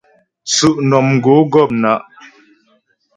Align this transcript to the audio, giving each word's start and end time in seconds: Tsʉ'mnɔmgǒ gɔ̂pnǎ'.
Tsʉ'mnɔmgǒ 0.47 1.35
gɔ̂pnǎ'. 1.53 2.01